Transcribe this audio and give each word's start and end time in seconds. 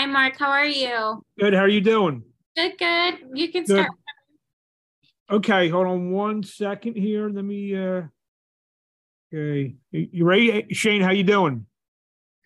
Hi, 0.00 0.06
Mark. 0.06 0.38
How 0.38 0.48
are 0.48 0.64
you? 0.64 1.22
Good. 1.38 1.52
How 1.52 1.60
are 1.60 1.68
you 1.68 1.82
doing? 1.82 2.22
Good, 2.56 2.78
good. 2.78 3.18
You 3.34 3.52
can 3.52 3.64
Good. 3.64 3.84
start. 3.84 3.90
Okay, 5.28 5.68
hold 5.68 5.88
on 5.88 6.10
one 6.10 6.42
second 6.42 6.96
here. 6.96 7.28
Let 7.28 7.44
me. 7.44 7.76
uh 7.76 8.04
Okay, 9.30 9.76
you 9.90 10.08
you 10.10 10.24
ready, 10.24 10.72
Shane? 10.72 11.02
How 11.02 11.10
you 11.10 11.22
doing? 11.22 11.66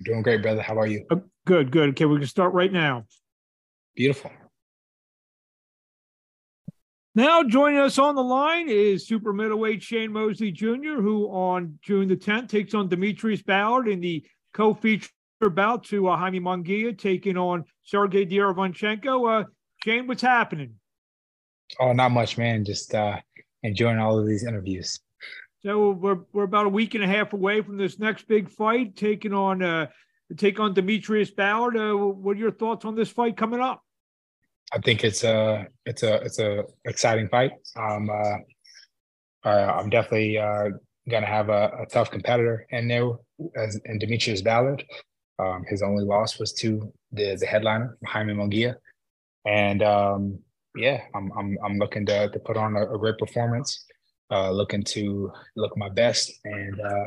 Doing 0.05 0.23
great, 0.23 0.43
brother. 0.43 0.63
How 0.63 0.77
are 0.81 0.89
you? 0.89 1.07
Uh, 1.09 1.19
good, 1.47 1.71
good. 1.71 1.91
Okay, 1.91 2.07
we 2.07 2.19
can 2.19 2.27
start 2.27 2.55
right 2.55 2.73
now. 2.73 3.07
Beautiful. 3.95 4.33
Now 7.15 7.45
joining 7.45 7.79
us 7.79 8.01
on 8.01 8.17
the 8.17 8.25
line 8.25 8.69
is 8.69 9.07
super 9.07 9.33
middleweight 9.33 9.81
Shane 9.81 10.11
Mosley 10.11 10.51
Jr., 10.51 11.01
who 11.01 11.29
on 11.29 11.79
June 11.83 12.09
the 12.09 12.17
10th 12.17 12.49
takes 12.49 12.75
on 12.75 12.89
D'Mitrus 12.89 13.43
Ballard 13.43 13.87
in 13.87 14.01
the 14.01 14.25
co-feature 14.53 15.11
bout 15.51 15.85
to 15.85 16.09
uh, 16.09 16.17
Jaime 16.17 16.41
Munguia 16.41 16.97
taking 16.97 17.37
on 17.37 17.65
Sergey 17.83 18.27
Derevyanchenko. 18.27 19.43
Uh, 19.43 19.45
Shane, 19.83 20.07
what's 20.07 20.23
happening? 20.23 20.75
Oh, 21.81 21.93
not 21.93 22.11
much, 22.11 22.39
man. 22.39 22.65
Just 22.65 22.95
uh 22.95 23.19
enjoying 23.63 23.99
all 23.99 24.19
of 24.19 24.27
these 24.27 24.45
interviews. 24.45 25.01
So 25.63 25.91
we're 25.91 26.21
we're 26.33 26.45
about 26.45 26.67
a 26.67 26.71
week 26.71 26.95
and 26.95 27.03
a 27.03 27.07
half 27.07 27.33
away 27.33 27.63
from 27.63 27.77
this 27.77 27.99
next 27.99 28.29
big 28.29 28.51
fight, 28.51 28.97
taking 28.97 29.33
on 29.33 29.63
uh 29.63 29.87
take 30.37 30.61
on 30.61 30.75
D'Mitrus 30.75 31.31
Ballard. 31.31 31.77
Uh, 31.77 31.97
what 31.97 32.37
are 32.37 32.41
your 32.41 32.51
thoughts 32.51 32.85
on 32.85 32.95
this 32.95 33.11
fight 33.11 33.37
coming 33.37 33.61
up? 33.61 33.83
I 34.73 34.79
think 34.79 35.05
it's 35.05 35.25
a 35.25 35.67
it's 35.87 36.03
a 36.03 36.17
it's 36.23 36.39
a 36.39 36.65
exciting 36.85 37.29
fight. 37.29 37.53
Um, 37.77 38.11
uh, 38.11 38.39
uh, 39.45 39.79
I'm 39.79 39.91
definitely 39.91 40.39
uh, 40.39 40.71
gonna 41.09 41.27
have 41.27 41.49
a, 41.49 41.71
a 41.83 41.87
tough 41.87 42.11
competitor 42.11 42.67
in 42.71 42.89
there 42.89 43.11
as 43.57 43.81
in 43.85 43.99
D'Mitrus 43.99 44.43
Ballard. 44.43 44.85
Um, 45.39 45.65
his 45.69 45.83
only 45.83 46.05
loss 46.05 46.39
was 46.39 46.53
to 46.55 46.93
the 47.13 47.37
the 47.37 47.47
headliner 47.47 47.99
Jaime 48.07 48.35
Munguia, 48.35 48.77
and 49.45 49.83
um, 49.83 50.39
yeah, 50.77 51.03
I'm 51.15 51.33
I'm 51.37 51.59
I'm 51.65 51.79
looking 51.79 52.07
to 52.07 52.31
to 52.31 52.39
put 52.39 52.57
on 52.57 52.77
a, 52.77 52.95
a 52.95 52.99
great 52.99 53.19
performance. 53.19 53.85
Uh, 54.31 54.51
looking 54.51 54.83
to 54.83 55.31
look 55.55 55.77
my 55.77 55.89
best 55.89 56.33
and 56.45 56.81
uh, 56.81 57.05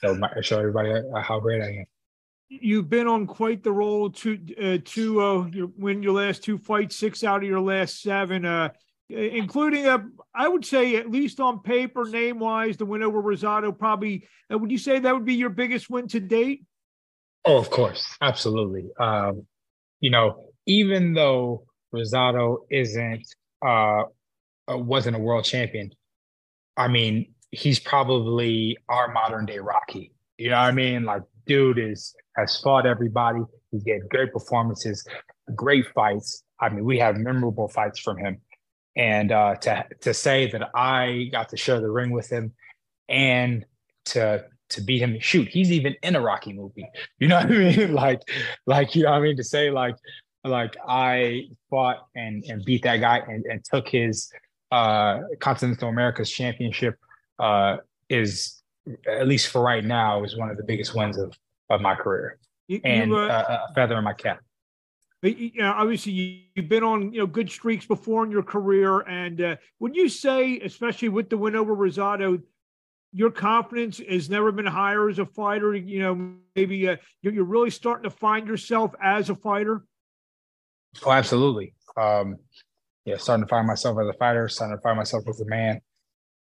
show 0.00 0.14
my, 0.14 0.30
show 0.42 0.58
everybody 0.58 0.92
uh, 0.92 1.20
how 1.22 1.40
great 1.40 1.62
I 1.62 1.68
am. 1.68 1.84
You've 2.48 2.90
been 2.90 3.06
on 3.06 3.26
quite 3.26 3.62
the 3.62 3.72
roll 3.72 4.10
to 4.10 4.38
uh, 4.60 4.78
to 4.84 5.20
uh, 5.20 5.46
your, 5.46 5.70
win 5.78 6.02
your 6.02 6.14
last 6.14 6.42
two 6.42 6.58
fights, 6.58 6.96
six 6.96 7.24
out 7.24 7.42
of 7.42 7.48
your 7.48 7.60
last 7.60 8.02
seven, 8.02 8.44
uh, 8.44 8.70
including 9.10 9.86
a 9.86 10.04
I 10.34 10.48
would 10.48 10.64
say 10.64 10.96
at 10.96 11.10
least 11.10 11.40
on 11.40 11.60
paper, 11.60 12.04
name 12.04 12.38
wise, 12.38 12.76
the 12.76 12.86
win 12.86 13.02
over 13.02 13.22
Rosado. 13.22 13.76
Probably 13.76 14.26
uh, 14.52 14.58
would 14.58 14.70
you 14.70 14.78
say 14.78 14.98
that 14.98 15.14
would 15.14 15.24
be 15.24 15.34
your 15.34 15.50
biggest 15.50 15.90
win 15.90 16.08
to 16.08 16.20
date? 16.20 16.64
Oh, 17.44 17.58
of 17.58 17.70
course, 17.70 18.16
absolutely. 18.20 18.90
Um, 18.98 19.46
you 20.00 20.10
know, 20.10 20.44
even 20.66 21.14
though 21.14 21.64
Rosado 21.94 22.58
isn't 22.70 23.26
uh, 23.64 24.02
uh, 24.70 24.76
wasn't 24.76 25.16
a 25.16 25.18
world 25.18 25.44
champion, 25.44 25.90
I 26.76 26.88
mean, 26.88 27.34
he's 27.50 27.78
probably 27.78 28.78
our 28.88 29.12
modern 29.12 29.46
day 29.46 29.58
Rocky. 29.58 30.12
You 30.38 30.50
know 30.50 30.56
what 30.56 30.68
I 30.68 30.72
mean? 30.72 31.04
Like, 31.04 31.22
dude 31.46 31.78
is 31.78 32.14
has 32.36 32.60
fought 32.60 32.86
everybody. 32.86 33.40
He's 33.70 33.82
getting 33.82 34.06
great 34.08 34.32
performances, 34.32 35.06
great 35.54 35.86
fights. 35.94 36.44
I 36.60 36.68
mean, 36.68 36.84
we 36.84 36.98
have 36.98 37.16
memorable 37.16 37.68
fights 37.68 37.98
from 37.98 38.18
him. 38.18 38.40
And 38.96 39.32
uh, 39.32 39.56
to 39.56 39.84
to 40.00 40.14
say 40.14 40.50
that 40.50 40.70
I 40.74 41.28
got 41.32 41.48
to 41.50 41.56
share 41.56 41.80
the 41.80 41.90
ring 41.90 42.10
with 42.10 42.28
him, 42.28 42.52
and 43.08 43.64
to 44.06 44.44
to 44.70 44.80
beat 44.80 45.00
him, 45.00 45.18
shoot, 45.20 45.48
he's 45.48 45.70
even 45.72 45.94
in 46.02 46.16
a 46.16 46.20
Rocky 46.20 46.52
movie. 46.52 46.86
You 47.18 47.28
know 47.28 47.36
what 47.36 47.46
I 47.46 47.48
mean? 47.48 47.94
like, 47.94 48.20
like 48.66 48.94
you 48.94 49.04
know 49.04 49.10
what 49.10 49.18
I 49.18 49.20
mean? 49.20 49.36
To 49.36 49.44
say 49.44 49.70
like, 49.70 49.96
like 50.44 50.76
I 50.86 51.48
fought 51.68 52.08
and 52.14 52.44
and 52.48 52.64
beat 52.64 52.82
that 52.82 52.98
guy 52.98 53.18
and, 53.18 53.44
and 53.46 53.64
took 53.64 53.88
his 53.88 54.32
uh 54.72 55.20
Continental 55.40 55.88
America's 55.88 56.30
championship 56.30 56.96
uh 57.38 57.78
is 58.08 58.62
at 59.08 59.28
least 59.28 59.48
for 59.48 59.62
right 59.62 59.84
now 59.84 60.24
is 60.24 60.36
one 60.36 60.50
of 60.50 60.56
the 60.56 60.62
biggest 60.62 60.94
wins 60.94 61.18
of 61.18 61.36
of 61.68 61.80
my 61.80 61.94
career 61.94 62.38
You, 62.68 62.80
and 62.84 63.10
you, 63.10 63.18
uh, 63.18 63.20
uh, 63.20 63.66
a 63.68 63.74
feather 63.74 63.98
in 63.98 64.04
my 64.04 64.12
cap. 64.12 64.40
You 65.22 65.52
know, 65.56 65.72
obviously 65.76 66.12
you, 66.12 66.40
you've 66.54 66.68
been 66.68 66.82
on 66.82 67.12
you 67.12 67.20
know 67.20 67.26
good 67.26 67.50
streaks 67.50 67.86
before 67.86 68.24
in 68.24 68.30
your 68.30 68.42
career, 68.42 69.00
and 69.00 69.40
uh, 69.40 69.56
would 69.78 69.94
you 69.94 70.08
say, 70.08 70.58
especially 70.60 71.10
with 71.10 71.28
the 71.28 71.36
win 71.36 71.56
over 71.56 71.76
Rosado, 71.76 72.42
your 73.12 73.30
confidence 73.30 74.00
has 74.08 74.30
never 74.30 74.50
been 74.50 74.66
higher 74.66 75.10
as 75.10 75.18
a 75.18 75.26
fighter? 75.26 75.74
You 75.74 75.98
know, 76.00 76.34
maybe 76.56 76.88
uh, 76.88 76.96
you're, 77.20 77.34
you're 77.34 77.44
really 77.44 77.70
starting 77.70 78.04
to 78.04 78.16
find 78.16 78.46
yourself 78.46 78.94
as 79.02 79.28
a 79.28 79.34
fighter. 79.34 79.84
Oh, 81.04 81.12
absolutely. 81.12 81.74
Um, 81.96 82.36
yeah, 83.04 83.16
starting 83.16 83.44
to 83.44 83.48
find 83.48 83.66
myself 83.66 83.98
as 84.00 84.08
a 84.08 84.12
fighter, 84.14 84.48
starting 84.48 84.76
to 84.76 84.82
find 84.82 84.96
myself 84.96 85.24
as 85.28 85.40
a 85.40 85.46
man, 85.46 85.80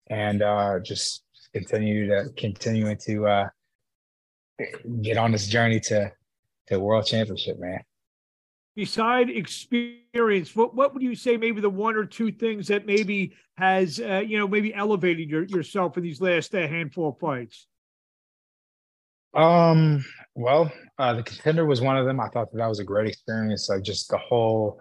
and 0.09 0.43
uh, 0.43 0.81
just 0.81 1.23
continue 1.55 2.09
to 2.09 2.29
continuing 2.37 2.99
to 3.07 3.27
uh, 3.27 3.49
get 5.01 5.17
on 5.17 5.33
this 5.33 5.47
journey 5.47 5.81
to 5.81 6.13
to 6.67 6.81
world 6.81 7.07
championship, 7.07 7.59
man. 7.59 7.81
Beside 8.77 9.31
experience, 9.31 10.55
what 10.55 10.75
what 10.75 10.93
would 10.93 11.03
you 11.03 11.15
say? 11.15 11.39
Maybe 11.39 11.63
the 11.63 11.71
one 11.71 11.97
or 11.97 12.05
two 12.05 12.31
things 12.31 12.69
that 12.69 12.85
maybe 12.85 13.33
has 13.57 13.99
uh, 13.99 14.23
you 14.27 14.39
know 14.39 14.47
maybe 14.47 14.75
elevated 14.75 15.31
your, 15.31 15.45
yourself 15.45 15.97
in 15.97 16.03
these 16.03 16.21
last 16.21 16.55
uh, 16.55 16.69
handful 16.69 17.09
of 17.09 17.19
fights. 17.19 17.67
Um, 19.35 20.05
well, 20.35 20.71
uh, 20.99 21.15
the 21.15 21.23
contender 21.23 21.65
was 21.65 21.81
one 21.81 21.97
of 21.97 22.07
them. 22.07 22.21
I 22.21 22.29
thought 22.29 22.53
that 22.53 22.59
that 22.59 22.67
was 22.67 22.79
a 22.79 22.85
great 22.85 23.09
experience. 23.09 23.69
Like 23.71 23.83
just 23.83 24.11
the 24.11 24.19
whole 24.19 24.79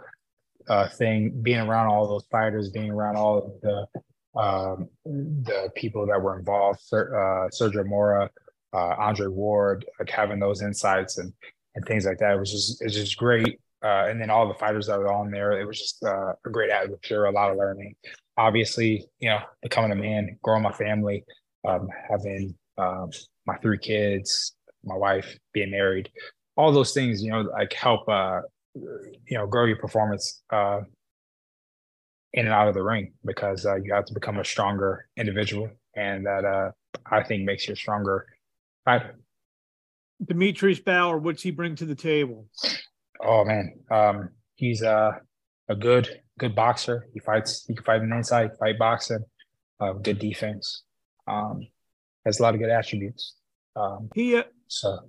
uh, 0.67 0.89
thing, 0.89 1.39
being 1.41 1.61
around 1.61 1.87
all 1.87 2.07
those 2.07 2.25
fighters, 2.31 2.69
being 2.69 2.91
around 2.91 3.15
all 3.15 3.37
of 3.37 3.61
the 3.61 3.87
um, 4.39 4.89
the 5.05 5.69
people 5.75 6.05
that 6.07 6.21
were 6.21 6.37
involved, 6.37 6.81
uh, 6.91 7.47
Sergio 7.49 7.85
Mora, 7.85 8.29
uh, 8.73 8.95
Andre 8.97 9.27
Ward, 9.27 9.85
like 9.99 10.09
having 10.09 10.39
those 10.39 10.61
insights 10.61 11.17
and 11.17 11.31
and 11.75 11.85
things 11.85 12.05
like 12.05 12.17
that. 12.19 12.33
It 12.33 12.39
was 12.39 12.51
just 12.51 12.81
it's 12.81 12.93
just 12.95 13.17
great. 13.17 13.59
Uh, 13.85 14.07
and 14.09 14.19
then 14.19 14.31
all 14.31 14.47
the 14.47 14.53
fighters 14.55 14.87
that 14.87 14.97
were 14.97 15.13
on 15.13 15.29
there, 15.29 15.51
it 15.61 15.65
was 15.65 15.79
just 15.79 16.03
uh, 16.03 16.33
a 16.43 16.49
great 16.49 16.71
atmosphere, 16.71 17.25
a 17.25 17.31
lot 17.31 17.51
of 17.51 17.57
learning. 17.57 17.93
Obviously, 18.35 19.05
you 19.19 19.29
know, 19.29 19.37
becoming 19.61 19.91
a 19.91 19.95
man, 19.95 20.39
growing 20.41 20.63
my 20.63 20.71
family, 20.71 21.23
um, 21.67 21.87
having 22.09 22.55
um, 22.79 23.11
my 23.45 23.55
three 23.57 23.77
kids, 23.77 24.55
my 24.83 24.95
wife, 24.95 25.37
being 25.53 25.69
married, 25.69 26.09
all 26.57 26.71
those 26.71 26.93
things, 26.93 27.21
you 27.21 27.29
know, 27.29 27.41
like 27.41 27.73
help, 27.73 28.09
uh, 28.09 28.41
you 28.73 29.37
know, 29.37 29.45
grow 29.45 29.65
your 29.65 29.77
performance 29.77 30.41
uh, 30.51 30.81
in 32.33 32.45
and 32.45 32.53
out 32.53 32.67
of 32.67 32.73
the 32.73 32.81
ring 32.81 33.13
because 33.23 33.67
uh, 33.67 33.75
you 33.75 33.93
have 33.93 34.05
to 34.05 34.15
become 34.15 34.39
a 34.39 34.45
stronger 34.45 35.07
individual, 35.15 35.69
and 35.95 36.25
that 36.25 36.43
uh, 36.43 36.71
I 37.05 37.21
think 37.21 37.43
makes 37.43 37.67
you 37.67 37.73
a 37.73 37.77
stronger 37.77 38.25
fighter. 38.83 39.15
D'Mitrus 40.23 40.79
Ballard, 40.79 41.23
what's 41.23 41.43
he 41.43 41.51
bring 41.51 41.75
to 41.75 41.85
the 41.85 41.93
table? 41.93 42.47
Oh 43.23 43.45
man, 43.45 43.79
um, 43.91 44.29
he's 44.55 44.83
uh, 44.83 45.11
a 45.69 45.75
good 45.75 46.21
good 46.37 46.55
boxer. 46.55 47.07
He 47.13 47.19
fights. 47.19 47.65
He 47.67 47.75
can 47.75 47.83
fight 47.83 48.01
an 48.01 48.11
inside, 48.11 48.51
fight 48.59 48.77
boxing, 48.77 49.23
uh, 49.79 49.93
good 49.93 50.19
defense. 50.19 50.83
Um, 51.27 51.67
has 52.25 52.39
a 52.39 52.43
lot 52.43 52.53
of 52.55 52.59
good 52.59 52.69
attributes. 52.69 53.35
Um, 53.75 54.09
He, 54.15 54.35
uh, 54.35 54.43
so 54.67 54.99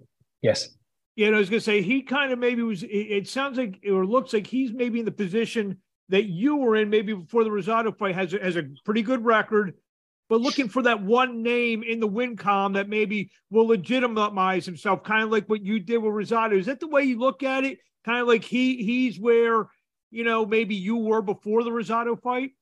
yes, 0.42 0.68
you 1.16 1.30
know, 1.30 1.36
I 1.36 1.40
was 1.40 1.50
gonna 1.50 1.60
say 1.60 1.82
he 1.82 2.02
kind 2.02 2.32
of 2.32 2.38
maybe 2.38 2.62
was. 2.62 2.82
It, 2.82 2.88
it 2.88 3.28
sounds 3.28 3.58
like 3.58 3.80
or 3.88 4.06
looks 4.06 4.32
like 4.32 4.46
he's 4.46 4.72
maybe 4.72 4.98
in 4.98 5.04
the 5.04 5.12
position 5.12 5.78
that 6.08 6.24
you 6.24 6.56
were 6.56 6.76
in 6.76 6.90
maybe 6.90 7.14
before 7.14 7.42
the 7.42 7.50
Rosado 7.50 7.96
fight. 7.96 8.14
Has 8.14 8.34
a, 8.34 8.38
has 8.38 8.56
a 8.56 8.64
pretty 8.84 9.02
good 9.02 9.24
record, 9.24 9.74
but 10.28 10.41
looking 10.41 10.69
for 10.69 10.82
that 10.82 11.03
one 11.03 11.42
name 11.42 11.82
in 11.82 12.00
the 12.00 12.06
win 12.06 12.37
column 12.37 12.75
that 12.75 12.88
maybe 12.88 13.31
will 13.50 13.69
legitimize 13.69 14.66
himself, 14.66 15.03
kind 15.04 15.25
of 15.25 15.31
like 15.31 15.47
what 15.48 15.65
you 15.65 15.80
did 15.80 15.98
with 15.98 16.12
Rosado. 16.12 16.59
Is 16.59 16.66
that 16.66 16.80
the 16.80 16.89
way 16.89 17.03
you 17.04 17.18
look 17.18 17.42
at 17.42 17.65
it? 17.65 17.78
Kind 18.04 18.21
of 18.21 18.28
like 18.28 18.45
he 18.45 18.84
he's 18.84 19.18
where 19.21 19.66
you 20.10 20.24
know 20.24 20.47
maybe 20.47 20.74
you 20.74 20.97
were 20.97 21.22
before 21.22 21.62
the 21.65 21.71
Rosado 21.71 22.21
fight. 22.21 22.53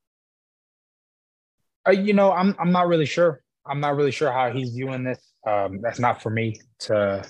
uh, 1.86 1.92
you 1.92 2.12
know, 2.14 2.32
I'm 2.32 2.54
I'm 2.58 2.72
not 2.72 2.88
really 2.88 3.06
sure. 3.06 3.42
I'm 3.66 3.80
not 3.80 3.96
really 3.96 4.10
sure 4.10 4.32
how 4.32 4.50
he's 4.50 4.70
viewing 4.70 5.04
this. 5.04 5.20
Um, 5.46 5.80
that's 5.82 5.98
not 5.98 6.22
for 6.22 6.30
me 6.30 6.56
to 6.80 7.24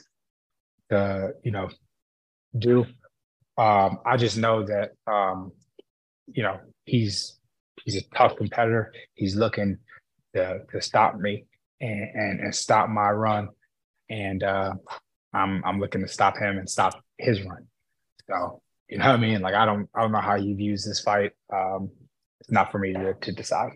to 0.90 1.32
you 1.42 1.50
know 1.52 1.68
do. 2.58 2.86
Um, 3.56 3.98
I 4.04 4.16
just 4.16 4.36
know 4.36 4.64
that 4.64 4.92
um, 5.06 5.52
you 6.26 6.42
know 6.42 6.58
he's 6.84 7.38
he's 7.84 7.96
a 7.96 8.02
tough 8.16 8.36
competitor. 8.36 8.92
He's 9.14 9.36
looking 9.36 9.78
to 10.34 10.60
to 10.70 10.80
stop 10.80 11.16
me 11.16 11.44
and 11.80 12.08
and, 12.14 12.40
and 12.40 12.54
stop 12.54 12.88
my 12.88 13.10
run, 13.10 13.48
and 14.10 14.42
uh, 14.42 14.74
I'm 15.32 15.62
I'm 15.64 15.80
looking 15.80 16.02
to 16.02 16.08
stop 16.08 16.36
him 16.36 16.58
and 16.58 16.68
stop 16.68 16.94
his 17.18 17.42
run. 17.42 17.66
So 18.28 18.62
you 18.88 18.98
know 18.98 19.06
what 19.06 19.14
I 19.14 19.18
mean? 19.18 19.40
Like 19.40 19.54
I 19.54 19.64
don't 19.64 19.88
I 19.94 20.02
don't 20.02 20.12
know 20.12 20.20
how 20.20 20.36
he 20.36 20.52
views 20.54 20.84
this 20.84 21.00
fight. 21.00 21.32
Um, 21.52 21.90
it's 22.40 22.50
not 22.50 22.70
for 22.70 22.78
me 22.78 22.92
to 22.92 23.14
to 23.14 23.32
decide. 23.32 23.72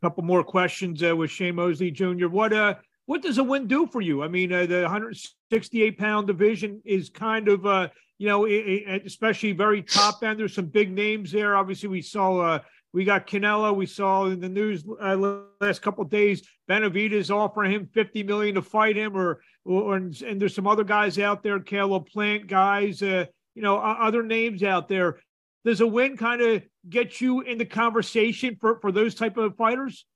couple 0.00 0.22
more 0.22 0.44
questions 0.44 1.02
uh, 1.02 1.16
with 1.16 1.30
Shane 1.30 1.56
Mosley 1.56 1.90
Jr. 1.90 2.28
What 2.28 2.52
uh 2.52 2.74
what 3.06 3.22
does 3.22 3.38
a 3.38 3.44
win 3.44 3.66
do 3.66 3.86
for 3.86 4.00
you? 4.00 4.22
I 4.22 4.28
mean, 4.28 4.52
uh, 4.52 4.66
the 4.66 4.82
168 4.82 5.98
pound 5.98 6.26
division 6.26 6.80
is 6.84 7.10
kind 7.10 7.48
of, 7.48 7.66
uh, 7.66 7.88
you 8.18 8.28
know, 8.28 8.46
especially 8.46 9.52
very 9.52 9.82
top 9.82 10.22
end. 10.22 10.38
There's 10.38 10.54
some 10.54 10.66
big 10.66 10.90
names 10.90 11.30
there. 11.30 11.56
Obviously, 11.56 11.88
we 11.88 12.00
saw, 12.00 12.38
uh, 12.38 12.58
we 12.94 13.04
got 13.04 13.26
Canelo. 13.26 13.74
We 13.74 13.86
saw 13.86 14.26
in 14.26 14.38
the 14.38 14.48
news 14.48 14.84
uh, 15.02 15.16
last 15.60 15.82
couple 15.82 16.04
days, 16.04 16.46
Benavidez 16.70 17.28
offering 17.28 17.72
him 17.72 17.90
50 17.92 18.22
million 18.22 18.54
to 18.54 18.62
fight 18.62 18.96
him, 18.96 19.16
or, 19.16 19.40
or 19.64 19.96
and 19.96 20.14
there's 20.40 20.54
some 20.54 20.68
other 20.68 20.84
guys 20.84 21.18
out 21.18 21.42
there, 21.42 21.58
Caleb 21.58 22.06
Plant 22.06 22.46
guys, 22.46 23.02
uh, 23.02 23.26
you 23.56 23.62
know, 23.62 23.78
other 23.78 24.22
names 24.22 24.62
out 24.62 24.88
there. 24.88 25.18
Does 25.64 25.80
a 25.80 25.86
win 25.86 26.16
kind 26.16 26.40
of 26.40 26.62
get 26.88 27.20
you 27.20 27.40
in 27.40 27.58
the 27.58 27.64
conversation 27.64 28.56
for 28.60 28.78
for 28.80 28.92
those 28.92 29.16
type 29.16 29.36
of 29.38 29.56
fighters? 29.56 30.06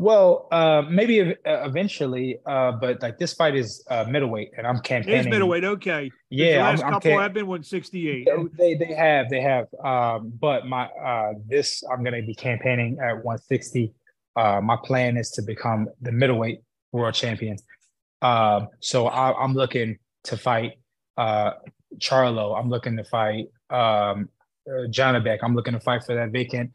Well, 0.00 0.48
uh, 0.50 0.82
maybe 0.88 1.20
uh, 1.20 1.34
eventually, 1.44 2.38
uh, 2.46 2.72
but 2.72 3.02
like 3.02 3.18
this 3.18 3.34
fight 3.34 3.54
is 3.54 3.84
uh, 3.90 4.06
middleweight, 4.08 4.52
and 4.56 4.66
I'm 4.66 4.80
campaigning. 4.80 5.18
It 5.18 5.20
is 5.20 5.26
middleweight, 5.26 5.62
okay. 5.62 6.10
Yeah, 6.30 6.52
the 6.52 6.58
last 6.62 6.84
I'm, 6.84 6.92
couple 6.94 7.12
I'm 7.12 7.20
have 7.20 7.34
been 7.34 7.46
168. 7.46 8.26
They 8.56 8.76
they 8.76 8.94
have 8.94 9.28
they 9.28 9.42
have, 9.42 9.66
um, 9.84 10.32
but 10.40 10.66
my 10.66 10.86
uh, 10.86 11.34
this 11.46 11.82
I'm 11.92 12.02
going 12.02 12.18
to 12.18 12.26
be 12.26 12.34
campaigning 12.34 12.96
at 12.98 13.16
160. 13.16 13.92
Uh, 14.36 14.62
my 14.62 14.78
plan 14.82 15.18
is 15.18 15.32
to 15.32 15.42
become 15.42 15.86
the 16.00 16.12
middleweight 16.12 16.62
world 16.92 17.12
champion. 17.12 17.58
Um, 18.22 18.68
so 18.80 19.06
I, 19.06 19.44
am 19.44 19.52
looking 19.52 19.98
to 20.24 20.38
fight 20.38 20.78
uh, 21.18 21.50
Charlo. 21.98 22.58
I'm 22.58 22.70
looking 22.70 22.96
to 22.96 23.04
fight 23.04 23.48
um, 23.68 24.30
uh, 24.66 24.88
Janibek. 24.88 25.40
I'm 25.42 25.54
looking 25.54 25.74
to 25.74 25.80
fight 25.80 26.04
for 26.04 26.14
that 26.14 26.30
vacant 26.30 26.70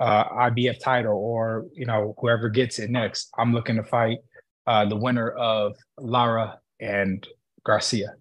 uh, 0.00 0.24
IBF 0.48 0.80
title 0.82 1.16
or 1.16 1.66
you 1.74 1.86
know 1.86 2.14
whoever 2.18 2.48
gets 2.48 2.78
it 2.78 2.90
next. 2.90 3.30
I'm 3.38 3.52
looking 3.52 3.76
to 3.76 3.84
fight 3.84 4.18
uh, 4.66 4.86
the 4.86 4.96
winner 4.96 5.30
of 5.30 5.74
Lara 5.98 6.58
and 6.80 7.26
Garcia. 7.64 8.14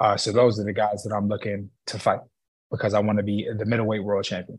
Uh, 0.00 0.16
so 0.16 0.32
those 0.32 0.58
are 0.58 0.64
the 0.64 0.72
guys 0.72 1.04
that 1.04 1.14
I'm 1.14 1.28
looking 1.28 1.70
to 1.86 1.98
fight 1.98 2.20
because 2.70 2.92
I 2.92 2.98
want 2.98 3.18
to 3.18 3.22
be 3.22 3.48
the 3.56 3.64
middleweight 3.64 4.02
world 4.02 4.24
champion. 4.24 4.58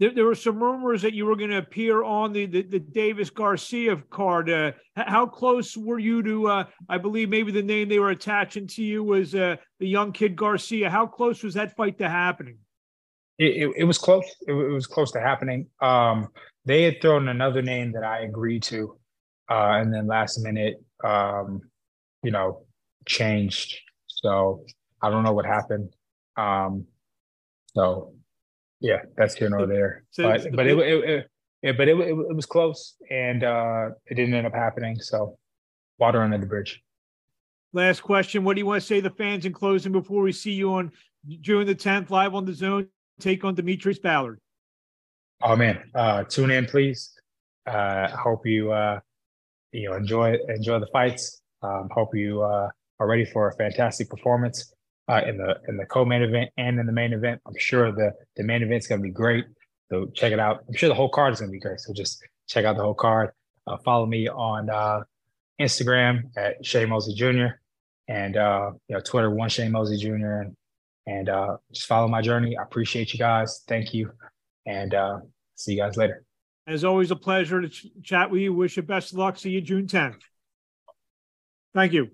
There, 0.00 0.12
there 0.14 0.24
were 0.24 0.34
some 0.34 0.60
rumors 0.60 1.02
that 1.02 1.12
you 1.12 1.26
were 1.26 1.36
going 1.36 1.50
to 1.50 1.58
appear 1.58 2.02
on 2.02 2.32
the, 2.32 2.46
the, 2.46 2.62
the 2.62 2.80
Davis 2.80 3.28
Garcia 3.28 4.02
card. 4.08 4.48
Uh, 4.50 4.72
how 4.96 5.26
close 5.26 5.76
were 5.76 5.98
you 5.98 6.22
to? 6.22 6.48
Uh, 6.48 6.64
I 6.88 6.96
believe 6.96 7.28
maybe 7.28 7.52
the 7.52 7.62
name 7.62 7.88
they 7.88 7.98
were 7.98 8.10
attaching 8.10 8.66
to 8.68 8.82
you 8.82 9.04
was 9.04 9.34
uh, 9.34 9.56
the 9.78 9.86
young 9.86 10.12
kid 10.12 10.34
Garcia. 10.34 10.88
How 10.88 11.06
close 11.06 11.42
was 11.42 11.54
that 11.54 11.76
fight 11.76 11.98
to 11.98 12.08
happening? 12.08 12.56
It, 13.40 13.62
it, 13.62 13.72
it 13.78 13.84
was 13.84 13.96
close. 13.96 14.24
It, 14.46 14.52
it, 14.52 14.70
was 14.70 14.86
close 14.86 15.10
to 15.12 15.20
happening. 15.20 15.66
Um, 15.80 16.28
they 16.66 16.82
had 16.82 17.00
thrown 17.00 17.28
another 17.28 17.62
name 17.62 17.92
that 17.92 18.04
I 18.04 18.20
agreed 18.20 18.62
to, 18.64 18.98
uh, 19.50 19.80
and 19.80 19.92
then 19.92 20.06
last 20.06 20.38
minute, 20.40 20.74
um, 21.02 21.62
you 22.22 22.30
know, 22.30 22.66
changed. 23.06 23.80
So 24.06 24.64
I 25.02 25.08
don't 25.08 25.22
know 25.22 25.32
what 25.32 25.46
happened. 25.46 25.94
Um, 26.36 26.84
so 27.74 28.12
yeah, 28.80 28.98
that's 29.16 29.34
here 29.34 29.48
nor 29.48 29.66
there. 29.66 30.04
So 30.10 30.24
but 30.24 30.52
but 30.52 30.66
it, 30.66 30.78
it, 30.78 31.26
it, 31.62 31.78
but 31.78 31.88
it, 31.88 31.98
it, 31.98 32.08
it 32.10 32.36
was 32.36 32.46
close, 32.46 32.96
and 33.10 33.42
uh, 33.42 33.88
it 34.04 34.16
didn't 34.16 34.34
end 34.34 34.46
up 34.46 34.54
happening. 34.54 34.96
So 35.00 35.38
water 35.98 36.22
under 36.22 36.36
the 36.36 36.46
bridge. 36.46 36.82
Last 37.72 38.02
question. 38.02 38.44
What 38.44 38.54
do 38.54 38.60
you 38.60 38.66
want 38.66 38.82
to 38.82 38.86
say 38.86 38.96
to 38.96 39.08
the 39.08 39.14
fans 39.14 39.46
in 39.46 39.54
closing 39.54 39.92
before 39.92 40.22
we 40.22 40.32
see 40.32 40.52
you 40.52 40.74
on 40.74 40.92
June 41.40 41.66
the 41.66 41.74
10th 41.74 42.10
live 42.10 42.34
on 42.34 42.44
DAZN 42.44 42.88
take 43.20 43.44
on 43.44 43.54
D'Mitrus 43.54 43.98
Ballard? 43.98 44.38
Oh 45.42 45.56
man, 45.56 45.90
uh, 45.94 46.24
tune 46.24 46.50
in, 46.50 46.66
please. 46.66 47.12
Uh, 47.66 48.08
hope 48.08 48.46
you 48.46 48.72
uh, 48.72 49.00
you 49.72 49.88
know 49.88 49.96
enjoy 49.96 50.36
enjoy 50.48 50.78
the 50.78 50.88
fights. 50.92 51.40
Um, 51.62 51.88
hope 51.92 52.14
you 52.14 52.42
uh, 52.42 52.68
are 52.98 53.06
ready 53.06 53.24
for 53.24 53.48
a 53.48 53.54
fantastic 53.54 54.08
performance 54.08 54.72
uh, 55.08 55.22
in 55.26 55.38
the 55.38 55.56
in 55.68 55.76
the 55.76 55.86
co-main 55.86 56.22
event 56.22 56.50
and 56.56 56.78
in 56.78 56.86
the 56.86 56.92
main 56.92 57.12
event. 57.12 57.40
I'm 57.46 57.56
sure 57.58 57.90
the 57.92 58.12
the 58.36 58.44
main 58.44 58.62
event 58.62 58.82
is 58.82 58.86
going 58.86 59.00
to 59.00 59.06
be 59.06 59.12
great. 59.12 59.44
So 59.90 60.06
check 60.14 60.32
it 60.32 60.38
out. 60.38 60.64
I'm 60.68 60.74
sure 60.74 60.88
the 60.88 60.94
whole 60.94 61.08
card 61.08 61.32
is 61.32 61.40
going 61.40 61.50
to 61.50 61.52
be 61.52 61.58
great. 61.58 61.80
So 61.80 61.92
just 61.92 62.22
check 62.48 62.64
out 62.64 62.76
the 62.76 62.82
whole 62.82 62.94
card. 62.94 63.30
Uh, 63.66 63.76
follow 63.78 64.06
me 64.06 64.28
on 64.28 64.70
uh, 64.70 65.00
Instagram 65.60 66.30
at 66.36 66.64
Shane 66.64 66.88
Mosley 66.88 67.14
Jr. 67.14 67.56
and 68.08 68.36
uh, 68.36 68.70
you 68.88 68.94
know 68.94 69.00
Twitter 69.00 69.30
one 69.30 69.48
Shane 69.48 69.72
Mosley 69.72 69.96
Jr. 69.96 70.42
and 70.42 70.56
and 71.10 71.28
uh, 71.28 71.56
just 71.72 71.88
follow 71.88 72.06
my 72.06 72.22
journey. 72.22 72.56
I 72.56 72.62
appreciate 72.62 73.12
you 73.12 73.18
guys. 73.18 73.64
Thank 73.66 73.92
you. 73.92 74.12
And 74.66 74.94
uh, 74.94 75.18
see 75.56 75.72
you 75.72 75.78
guys 75.78 75.96
later. 75.96 76.24
As 76.66 76.84
always, 76.84 77.10
a 77.10 77.16
pleasure 77.16 77.60
to 77.60 77.68
ch- 77.68 77.88
chat 78.02 78.30
with 78.30 78.40
you. 78.42 78.54
Wish 78.54 78.76
you 78.76 78.82
best 78.84 79.12
of 79.12 79.18
luck. 79.18 79.36
See 79.36 79.50
you 79.50 79.60
June 79.60 79.86
10th. 79.86 80.20
Thank 81.74 81.92
you. 81.92 82.10